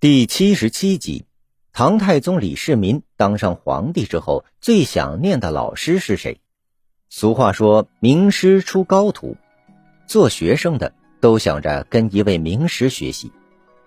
[0.00, 1.26] 第七十七集，
[1.74, 6.40] 唐太宗李世民当上皇帝之后，最想念的老师是谁？
[7.10, 9.36] 俗话说“名师出高徒”，
[10.08, 13.30] 做学生的都想着跟一位名师学习，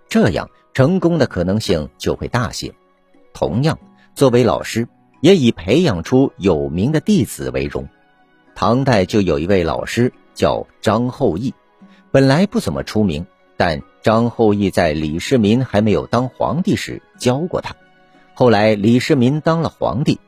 [0.07, 2.71] 这样成功的可能性就会大些。
[3.33, 3.79] 同样，
[4.13, 4.87] 作为老师，
[5.19, 7.89] 也以培养出有名的弟子为荣。
[8.53, 11.55] 唐代就有一位老师叫张后义，
[12.11, 13.25] 本来不怎么出名，
[13.57, 13.81] 但。
[14.03, 17.73] 张后义在李世民还没有当皇帝时教过他，
[18.33, 20.19] 后来李世民当了皇帝，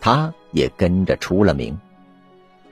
[0.00, 1.78] 他也跟着出了名。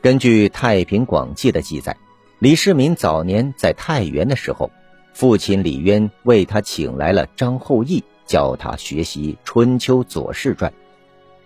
[0.00, 1.94] 根据《太平广记》的记载，
[2.38, 4.70] 李世民早年在太原的时候，
[5.12, 10.70] 父亲李渊为他请来了张后义，教他学习《春秋左氏传》。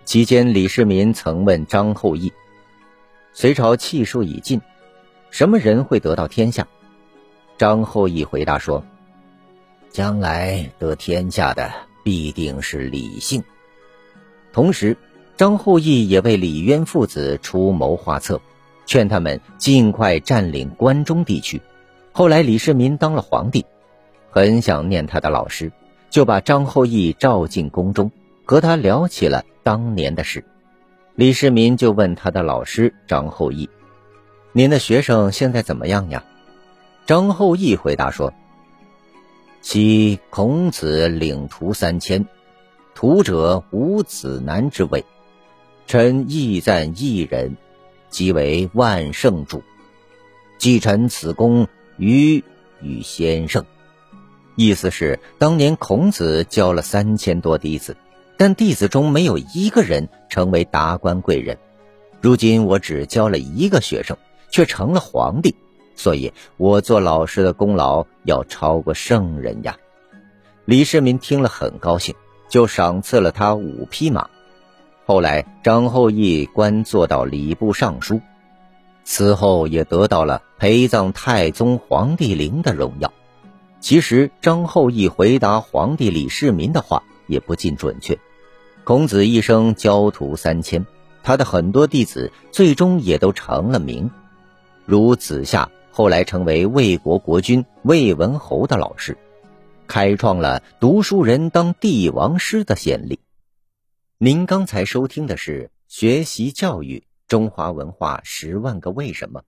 [0.05, 2.31] 期间，李世民曾问张后义
[3.33, 4.61] ：“隋朝气数已尽，
[5.29, 6.65] 什么人会得到天下？”
[7.57, 8.81] 张后义回答说。
[9.93, 11.71] 将来得天下的
[12.03, 13.43] 必定是李姓。
[14.51, 14.97] 同时，
[15.37, 18.41] 张后羿也为李渊父子出谋划策，
[18.87, 21.61] 劝他们尽快占领关中地区。
[22.11, 23.67] 后来李世民当了皇帝，
[24.31, 25.71] 很想念他的老师，
[26.09, 28.11] 就把张后羿召进宫中，
[28.45, 30.43] 和他聊起了当年的事。
[31.13, 33.69] 李世民就问他的老师张后羿
[34.53, 36.23] ：“您的学生现在怎么样呀？”
[37.05, 38.33] 张后羿回答说。
[39.63, 42.27] 昔孔子领徒三千，
[42.93, 45.05] 徒者无子男之位。
[45.87, 47.55] 臣亦赞一人，
[48.09, 49.63] 即为万圣主。
[50.57, 51.65] 继承此功，
[51.97, 52.43] 于
[52.81, 53.65] 与先生。
[54.57, 57.95] 意思是，当年孔子教了三千多弟子，
[58.37, 61.57] 但弟子中没有一个人成为达官贵人。
[62.21, 64.17] 如今我只教了一个学生，
[64.51, 65.55] 却成了皇帝。
[65.95, 69.77] 所以，我做老师的功劳要超过圣人呀！
[70.65, 72.15] 李世民听了很高兴，
[72.49, 74.29] 就赏赐了他五匹马。
[75.05, 78.21] 后来，张后义官做到礼部尚书，
[79.03, 83.11] 此后也得到了陪葬太宗皇帝陵的荣耀。
[83.79, 88.17] 其实，张后义回答皇帝李世民的话也不尽准确。
[88.85, 90.85] 孔子一生教徒三千，
[91.21, 94.09] 他的很多弟子最终也都成了名，
[94.85, 95.69] 如子夏。
[95.95, 99.15] 后来成为魏国国君魏文侯的老师，
[99.85, 103.19] 开创了读书人当帝王师的先例。
[104.17, 109.41] 您刚才收听的是《学习教育中华文化十万个为什么》，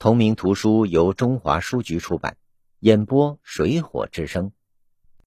[0.00, 2.36] 同名图书由中华书局出版，
[2.80, 4.50] 演播水火之声。